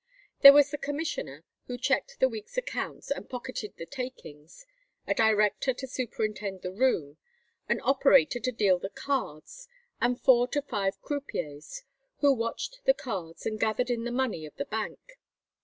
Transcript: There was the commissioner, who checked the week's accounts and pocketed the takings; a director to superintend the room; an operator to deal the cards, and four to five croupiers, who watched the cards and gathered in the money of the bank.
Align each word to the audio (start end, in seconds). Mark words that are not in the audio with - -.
There 0.39 0.51
was 0.51 0.71
the 0.71 0.79
commissioner, 0.79 1.43
who 1.67 1.77
checked 1.77 2.19
the 2.19 2.27
week's 2.27 2.57
accounts 2.57 3.11
and 3.11 3.29
pocketed 3.29 3.75
the 3.77 3.85
takings; 3.85 4.65
a 5.05 5.13
director 5.13 5.75
to 5.75 5.87
superintend 5.87 6.63
the 6.63 6.71
room; 6.71 7.17
an 7.69 7.79
operator 7.83 8.39
to 8.39 8.51
deal 8.51 8.79
the 8.79 8.89
cards, 8.89 9.67
and 10.01 10.19
four 10.19 10.47
to 10.47 10.61
five 10.63 10.99
croupiers, 11.03 11.83
who 12.17 12.33
watched 12.33 12.81
the 12.85 12.95
cards 12.95 13.45
and 13.45 13.59
gathered 13.59 13.91
in 13.91 14.03
the 14.03 14.11
money 14.11 14.43
of 14.43 14.55
the 14.55 14.65
bank. 14.65 15.19